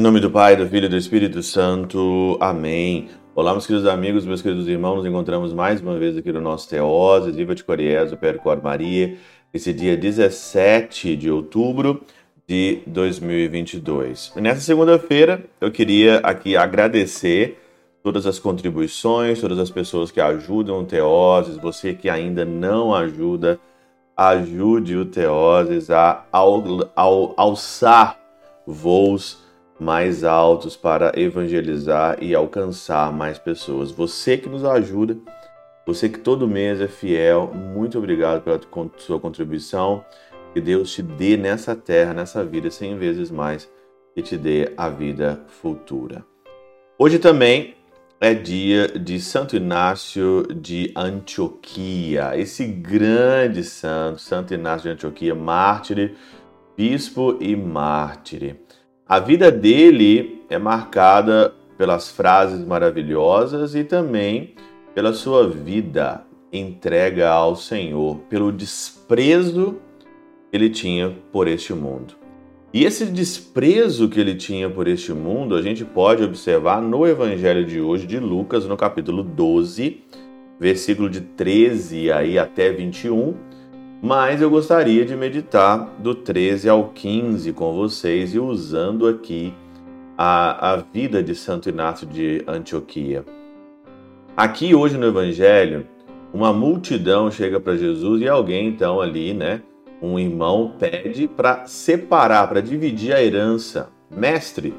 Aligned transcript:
Em 0.00 0.02
nome 0.02 0.18
do 0.18 0.30
Pai, 0.30 0.56
do 0.56 0.66
Filho 0.66 0.86
e 0.86 0.88
do 0.88 0.96
Espírito 0.96 1.42
Santo. 1.42 2.38
Amém. 2.40 3.10
Olá, 3.34 3.52
meus 3.52 3.66
queridos 3.66 3.86
amigos, 3.86 4.24
meus 4.24 4.40
queridos 4.40 4.66
irmãos. 4.66 4.96
Nos 4.96 5.04
encontramos 5.04 5.52
mais 5.52 5.82
uma 5.82 5.98
vez 5.98 6.16
aqui 6.16 6.32
no 6.32 6.40
nosso 6.40 6.66
Teose, 6.70 7.30
Viva 7.30 7.54
de 7.54 7.62
Coriés, 7.62 8.10
o 8.10 8.16
Percor 8.16 8.62
Maria, 8.62 9.18
esse 9.52 9.74
dia 9.74 9.98
17 9.98 11.14
de 11.16 11.30
outubro 11.30 12.00
de 12.48 12.80
2022. 12.86 14.32
E 14.36 14.40
nessa 14.40 14.62
segunda-feira, 14.62 15.44
eu 15.60 15.70
queria 15.70 16.16
aqui 16.20 16.56
agradecer 16.56 17.58
todas 18.02 18.24
as 18.24 18.38
contribuições, 18.38 19.38
todas 19.38 19.58
as 19.58 19.70
pessoas 19.70 20.10
que 20.10 20.18
ajudam 20.18 20.80
o 20.80 20.84
Teoses, 20.86 21.58
você 21.58 21.92
que 21.92 22.08
ainda 22.08 22.42
não 22.42 22.94
ajuda, 22.94 23.60
ajude 24.16 24.96
o 24.96 25.04
Teoses 25.04 25.90
a 25.90 26.24
al, 26.32 26.90
al, 26.96 27.34
alçar 27.36 28.18
voos 28.66 29.49
mais 29.80 30.22
altos 30.22 30.76
para 30.76 31.12
evangelizar 31.18 32.18
e 32.22 32.34
alcançar 32.34 33.10
mais 33.10 33.38
pessoas. 33.38 33.90
Você 33.90 34.36
que 34.36 34.48
nos 34.48 34.64
ajuda, 34.64 35.16
você 35.86 36.08
que 36.08 36.18
todo 36.18 36.46
mês 36.46 36.80
é 36.80 36.86
fiel, 36.86 37.50
muito 37.54 37.96
obrigado 37.96 38.42
pela 38.42 38.60
sua 38.98 39.18
contribuição. 39.18 40.04
Que 40.52 40.60
Deus 40.60 40.92
te 40.92 41.02
dê 41.02 41.36
nessa 41.36 41.74
terra, 41.74 42.12
nessa 42.12 42.44
vida, 42.44 42.70
cem 42.70 42.98
vezes 42.98 43.30
mais 43.30 43.70
e 44.14 44.20
te 44.20 44.36
dê 44.36 44.72
a 44.76 44.88
vida 44.88 45.40
futura. 45.46 46.24
Hoje 46.98 47.18
também 47.18 47.74
é 48.20 48.34
dia 48.34 48.88
de 48.88 49.18
Santo 49.18 49.56
Inácio 49.56 50.46
de 50.54 50.92
Antioquia, 50.94 52.36
esse 52.36 52.66
grande 52.66 53.64
santo, 53.64 54.20
Santo 54.20 54.52
Inácio 54.52 54.82
de 54.82 54.88
Antioquia, 54.90 55.34
mártire, 55.34 56.14
bispo 56.76 57.38
e 57.40 57.56
mártire. 57.56 58.60
A 59.10 59.18
vida 59.18 59.50
dele 59.50 60.40
é 60.48 60.56
marcada 60.56 61.52
pelas 61.76 62.12
frases 62.12 62.64
maravilhosas 62.64 63.74
e 63.74 63.82
também 63.82 64.54
pela 64.94 65.12
sua 65.12 65.48
vida 65.48 66.22
entrega 66.52 67.28
ao 67.28 67.56
Senhor, 67.56 68.20
pelo 68.30 68.52
desprezo 68.52 69.78
que 70.48 70.56
ele 70.56 70.70
tinha 70.70 71.12
por 71.32 71.48
este 71.48 71.74
mundo. 71.74 72.14
E 72.72 72.84
esse 72.84 73.04
desprezo 73.04 74.08
que 74.08 74.20
ele 74.20 74.36
tinha 74.36 74.70
por 74.70 74.86
este 74.86 75.12
mundo, 75.12 75.56
a 75.56 75.62
gente 75.62 75.84
pode 75.84 76.22
observar 76.22 76.80
no 76.80 77.04
evangelho 77.04 77.66
de 77.66 77.80
hoje 77.80 78.06
de 78.06 78.20
Lucas, 78.20 78.64
no 78.64 78.76
capítulo 78.76 79.24
12, 79.24 80.04
versículo 80.60 81.10
de 81.10 81.20
13 81.20 82.12
aí 82.12 82.38
até 82.38 82.70
21, 82.70 83.34
mas 84.02 84.40
eu 84.40 84.48
gostaria 84.48 85.04
de 85.04 85.14
meditar 85.14 85.90
do 85.98 86.14
13 86.14 86.68
ao 86.68 86.88
15 86.88 87.52
com 87.52 87.74
vocês 87.74 88.34
e 88.34 88.38
usando 88.38 89.06
aqui 89.06 89.52
a, 90.16 90.72
a 90.72 90.76
vida 90.76 91.22
de 91.22 91.34
Santo 91.34 91.68
Inácio 91.68 92.06
de 92.06 92.42
Antioquia. 92.46 93.24
Aqui 94.36 94.74
hoje 94.74 94.96
no 94.96 95.06
Evangelho, 95.06 95.86
uma 96.32 96.52
multidão 96.52 97.30
chega 97.30 97.60
para 97.60 97.76
Jesus 97.76 98.22
e 98.22 98.28
alguém 98.28 98.68
então 98.68 99.00
ali, 99.00 99.34
né, 99.34 99.60
um 100.00 100.18
irmão 100.18 100.72
pede 100.78 101.28
para 101.28 101.66
separar, 101.66 102.48
para 102.48 102.62
dividir 102.62 103.12
a 103.12 103.22
herança. 103.22 103.90
Mestre, 104.10 104.72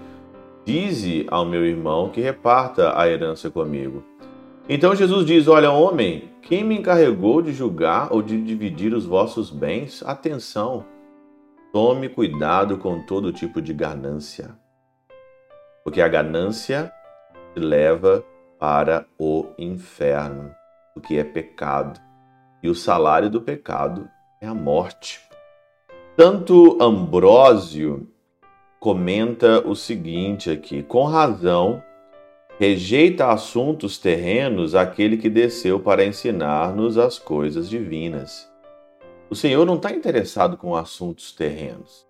dize 0.66 1.28
ao 1.30 1.46
meu 1.46 1.64
irmão 1.64 2.10
que 2.10 2.22
reparta 2.22 3.00
a 3.00 3.08
herança 3.08 3.52
comigo. 3.52 4.04
Então 4.68 4.96
Jesus 4.96 5.26
diz: 5.26 5.48
Olha, 5.48 5.72
homem, 5.72 6.31
quem 6.42 6.64
me 6.64 6.78
encarregou 6.78 7.42
de 7.42 7.54
julgar 7.54 8.12
ou 8.12 8.22
de 8.22 8.42
dividir 8.42 8.94
os 8.94 9.06
vossos 9.06 9.52
bens? 9.52 10.04
Atenção, 10.04 10.86
tome 11.72 12.10
cuidado 12.10 12.78
com 12.78 13.06
todo 13.06 13.32
tipo 13.32 13.62
de 13.62 13.74
ganância, 13.74 14.58
porque 15.84 16.02
a 16.02 16.08
ganância 16.08 16.92
te 17.54 17.60
leva 17.60 18.24
para 18.60 19.06
o 19.18 19.48
inferno, 19.58 20.54
o 20.96 21.00
que 21.00 21.18
é 21.18 21.24
pecado, 21.24 22.00
e 22.62 22.70
o 22.70 22.76
salário 22.76 23.30
do 23.30 23.42
pecado 23.42 24.10
é 24.42 24.48
a 24.48 24.54
morte. 24.54 25.22
Tanto 26.18 26.78
Ambrósio 26.82 28.08
comenta 28.80 29.66
o 29.66 29.76
seguinte 29.76 30.50
aqui: 30.50 30.84
com 30.84 31.06
razão 31.06 31.82
Rejeita 32.62 33.32
assuntos 33.32 33.98
terrenos 33.98 34.76
aquele 34.76 35.18
que 35.18 35.32
desceu 35.32 35.80
para 35.80 36.06
ensinar-nos 36.06 36.96
as 36.96 37.18
coisas 37.18 37.68
divinas. 37.68 38.48
O 39.32 39.36
Senhor 39.36 39.66
não 39.66 39.78
está 39.78 39.92
interessado 39.92 40.56
com 40.56 40.76
assuntos 40.76 41.32
terrenos. 41.32 42.06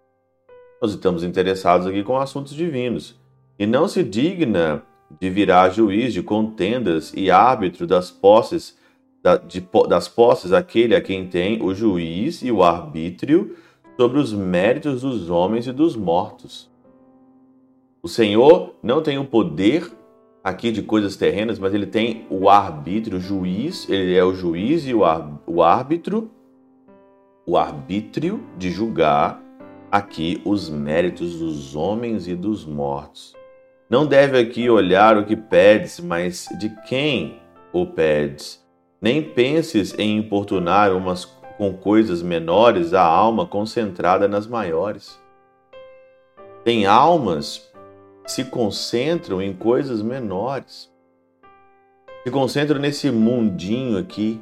Nós 0.81 0.91
estamos 0.91 1.23
interessados 1.23 1.87
aqui 1.87 2.03
com 2.03 2.17
assuntos 2.17 2.53
divinos. 2.53 3.17
E 3.57 3.65
não 3.65 3.87
se 3.87 4.03
digna 4.03 4.83
de 5.21 5.29
virar 5.29 5.69
juiz 5.69 6.13
de 6.13 6.21
contendas 6.21 7.13
e 7.15 7.31
árbitro 7.31 7.87
das 7.87 8.11
posses, 8.11 8.77
da, 9.23 9.37
de, 9.37 9.65
das 9.87 10.09
posses 10.09 10.51
aquele 10.51 10.97
a 10.97 11.01
quem 11.01 11.27
tem 11.27 11.63
o 11.63 11.73
juiz 11.73 12.41
e 12.41 12.51
o 12.51 12.61
arbítrio 12.61 13.55
sobre 13.95 14.19
os 14.19 14.33
méritos 14.33 14.99
dos 14.99 15.29
homens 15.29 15.65
e 15.65 15.71
dos 15.71 15.95
mortos. 15.95 16.69
O 18.03 18.09
Senhor 18.09 18.75
não 18.83 19.01
tem 19.01 19.17
o 19.17 19.23
poder 19.23 20.00
aqui 20.43 20.71
de 20.71 20.81
coisas 20.81 21.15
terrenas, 21.15 21.59
mas 21.59 21.73
ele 21.73 21.85
tem 21.85 22.25
o 22.29 22.49
arbítrio, 22.49 23.17
o 23.17 23.21
juiz, 23.21 23.87
ele 23.89 24.15
é 24.15 24.23
o 24.23 24.33
juiz 24.33 24.85
e 24.87 24.93
o, 24.93 25.03
árbitro, 25.63 26.31
o 27.45 27.57
arbítrio 27.57 28.43
de 28.57 28.71
julgar 28.71 29.41
aqui 29.91 30.41
os 30.45 30.69
méritos 30.69 31.39
dos 31.39 31.75
homens 31.75 32.27
e 32.27 32.35
dos 32.35 32.65
mortos. 32.65 33.33
Não 33.89 34.05
deve 34.05 34.39
aqui 34.39 34.69
olhar 34.69 35.17
o 35.17 35.25
que 35.25 35.35
pedes, 35.35 35.99
mas 35.99 36.47
de 36.57 36.69
quem 36.87 37.39
o 37.73 37.85
pedes. 37.85 38.65
Nem 39.01 39.21
penses 39.21 39.93
em 39.97 40.17
importunar 40.17 40.95
umas 40.95 41.25
com 41.57 41.73
coisas 41.73 42.23
menores 42.23 42.93
a 42.93 43.03
alma 43.03 43.45
concentrada 43.45 44.27
nas 44.27 44.47
maiores. 44.47 45.19
Tem 46.63 46.85
almas 46.85 47.70
se 48.25 48.45
concentram 48.45 49.41
em 49.41 49.53
coisas 49.53 50.01
menores. 50.01 50.91
Se 52.23 52.31
concentram 52.31 52.79
nesse 52.79 53.09
mundinho 53.09 53.97
aqui. 53.97 54.39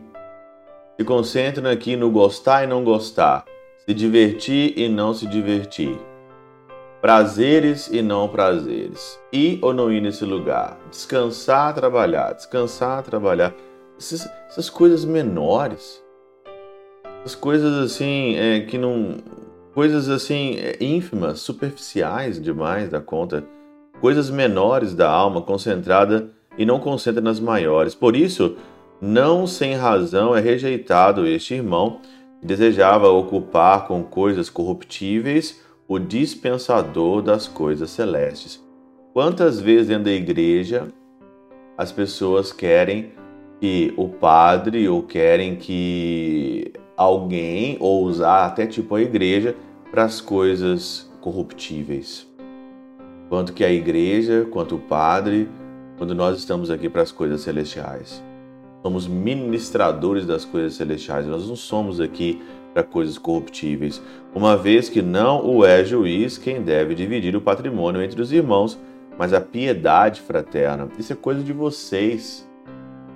Se 0.97 1.05
concentram 1.05 1.69
aqui 1.69 1.95
no 1.95 2.11
gostar 2.11 2.63
e 2.63 2.67
não 2.67 2.83
gostar. 2.83 3.45
Se 3.85 3.93
divertir 3.93 4.77
e 4.77 4.89
não 4.89 5.13
se 5.13 5.25
divertir. 5.25 5.97
Prazeres 7.01 7.87
e 7.87 8.01
não 8.01 8.27
prazeres. 8.27 9.17
Ir 9.31 9.59
ou 9.61 9.73
não 9.73 9.91
ir 9.91 10.01
nesse 10.01 10.25
lugar. 10.25 10.77
Descansar, 10.89 11.73
trabalhar. 11.73 12.33
Descansar, 12.33 13.01
trabalhar. 13.03 13.55
Essas, 13.97 14.29
essas 14.49 14.69
coisas 14.69 15.05
menores. 15.05 16.03
Essas 17.21 17.35
coisas 17.35 17.73
assim 17.77 18.35
é, 18.35 18.59
que 18.59 18.77
não. 18.77 19.17
Coisas 19.73 20.09
assim 20.09 20.57
é, 20.57 20.77
ínfimas, 20.83 21.39
superficiais 21.39 22.41
demais 22.41 22.89
da 22.89 22.99
conta 22.99 23.45
coisas 24.01 24.29
menores 24.29 24.93
da 24.93 25.09
alma 25.09 25.41
concentrada 25.41 26.31
e 26.57 26.65
não 26.65 26.79
concentra 26.79 27.21
nas 27.21 27.39
maiores. 27.39 27.93
Por 27.93 28.15
isso, 28.15 28.55
não 29.01 29.47
sem 29.47 29.75
razão 29.75 30.35
é 30.35 30.41
rejeitado 30.41 31.25
este 31.25 31.55
irmão 31.55 31.99
que 32.39 32.45
desejava 32.47 33.09
ocupar 33.09 33.87
com 33.87 34.03
coisas 34.03 34.49
corruptíveis 34.49 35.61
o 35.87 35.97
dispensador 35.97 37.21
das 37.21 37.47
coisas 37.47 37.89
celestes. 37.89 38.63
Quantas 39.13 39.59
vezes 39.59 39.87
dentro 39.87 40.05
da 40.05 40.11
igreja 40.11 40.87
as 41.77 41.91
pessoas 41.91 42.51
querem 42.51 43.11
que 43.59 43.93
o 43.97 44.07
padre 44.07 44.87
ou 44.87 45.01
querem 45.03 45.55
que 45.55 46.71
alguém 46.95 47.77
ou 47.79 48.03
usar 48.03 48.45
até 48.45 48.67
tipo 48.67 48.95
a 48.95 49.01
igreja 49.01 49.55
para 49.89 50.03
as 50.03 50.21
coisas 50.21 51.09
corruptíveis? 51.21 52.28
Quanto 53.29 53.53
que 53.53 53.63
a 53.63 53.71
igreja, 53.71 54.45
quanto 54.49 54.75
o 54.75 54.79
padre, 54.79 55.47
quando 55.97 56.15
nós 56.15 56.37
estamos 56.37 56.71
aqui 56.71 56.89
para 56.89 57.03
as 57.03 57.11
coisas 57.11 57.41
celestiais. 57.41 58.23
Somos 58.81 59.07
ministradores 59.07 60.25
das 60.25 60.43
coisas 60.43 60.73
celestiais, 60.73 61.27
nós 61.27 61.47
não 61.47 61.55
somos 61.55 62.01
aqui 62.01 62.41
para 62.73 62.83
coisas 62.83 63.17
corruptíveis, 63.17 64.01
uma 64.33 64.55
vez 64.57 64.89
que 64.89 65.01
não 65.01 65.45
o 65.45 65.65
é 65.65 65.83
juiz 65.83 66.37
quem 66.37 66.61
deve 66.61 66.95
dividir 66.95 67.35
o 67.35 67.41
patrimônio 67.41 68.01
entre 68.01 68.21
os 68.21 68.31
irmãos, 68.31 68.79
mas 69.17 69.33
a 69.33 69.41
piedade 69.41 70.21
fraterna. 70.21 70.87
Isso 70.97 71.11
é 71.11 71.15
coisa 71.15 71.43
de 71.43 71.51
vocês. 71.51 72.47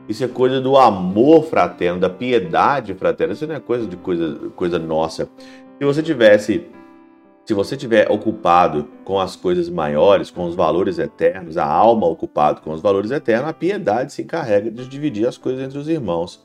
Isso 0.10 0.22
é 0.22 0.28
coisa 0.28 0.60
do 0.60 0.76
amor 0.76 1.46
fraterno, 1.46 1.98
da 1.98 2.10
piedade 2.10 2.94
fraterna. 2.94 3.34
Isso 3.34 3.48
não 3.48 3.56
é 3.56 3.60
coisa 3.62 3.88
de 3.88 3.96
coisa, 3.96 4.38
coisa 4.54 4.78
nossa. 4.78 5.30
Se 5.80 5.86
você 5.86 6.04
tivesse 6.04 6.66
se 7.46 7.54
você 7.54 7.76
estiver 7.76 8.10
ocupado 8.10 8.88
com 9.04 9.20
as 9.20 9.36
coisas 9.36 9.70
maiores, 9.70 10.32
com 10.32 10.46
os 10.46 10.56
valores 10.56 10.98
eternos, 10.98 11.58
a 11.58 11.66
alma 11.66 12.08
ocupado 12.08 12.62
com 12.62 12.72
os 12.72 12.82
valores 12.82 13.12
eternos, 13.12 13.50
a 13.50 13.54
piedade 13.54 14.14
se 14.14 14.22
encarrega 14.22 14.72
de 14.72 14.88
dividir 14.88 15.28
as 15.28 15.38
coisas 15.38 15.62
entre 15.62 15.78
os 15.78 15.90
irmãos. 15.90 16.42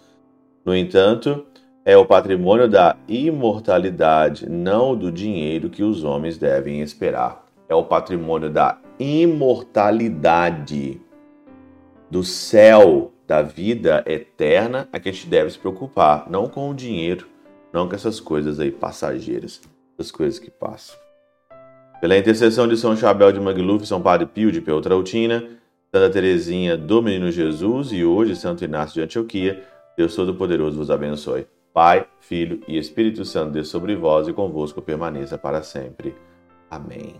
No 0.65 0.75
entanto, 0.75 1.47
é 1.85 1.97
o 1.97 2.05
patrimônio 2.05 2.69
da 2.69 2.97
imortalidade, 3.07 4.51
não 4.51 4.97
do 4.97 5.13
dinheiro 5.13 5.71
que 5.71 5.85
os 5.85 6.03
homens 6.03 6.37
devem 6.37 6.81
esperar. 6.81 7.47
É 7.69 7.75
o 7.75 7.85
patrimônio 7.85 8.51
da 8.51 8.79
imortalidade, 8.99 11.01
do 12.11 12.25
céu, 12.25 13.13
da 13.25 13.41
vida 13.41 14.03
eterna, 14.05 14.89
a 14.93 14.99
que 14.99 15.11
a 15.11 15.13
gente 15.13 15.29
deve 15.29 15.51
se 15.51 15.59
preocupar, 15.59 16.29
não 16.29 16.49
com 16.49 16.69
o 16.69 16.75
dinheiro, 16.75 17.29
não 17.73 17.89
com 17.89 17.95
essas 17.95 18.19
coisas 18.19 18.59
aí 18.59 18.73
passageiras, 18.73 19.61
as 19.99 20.11
coisas 20.11 20.39
que 20.39 20.51
passam. 20.51 20.97
Pela 22.01 22.17
intercessão 22.17 22.69
de 22.69 22.77
São 22.77 22.97
Chabel 22.97 23.33
de 23.33 23.41
Magluf, 23.41 23.85
São 23.87 24.01
Padre 24.01 24.27
Pio 24.27 24.53
de 24.53 24.61
Peltrautina, 24.61 25.45
Santa 25.93 26.11
Teresinha 26.11 26.77
do 26.77 27.03
Menino 27.03 27.31
Jesus 27.31 27.93
e 27.93 28.05
hoje 28.05 28.37
Santo 28.37 28.65
Inácio 28.65 28.95
de 28.95 29.03
Antioquia, 29.03 29.65
Deus 29.97 30.15
Todo-Poderoso 30.15 30.77
vos 30.77 30.91
abençoe. 30.91 31.47
Pai, 31.75 32.07
Filho 32.21 32.61
e 32.69 32.79
Espírito 32.79 33.25
Santo, 33.25 33.53
Deus 33.53 33.69
sobre 33.69 33.97
vós 33.97 34.29
e 34.29 34.33
convosco 34.33 34.81
permaneça 34.81 35.37
para 35.37 35.63
sempre. 35.63 36.15
Amém. 36.71 37.15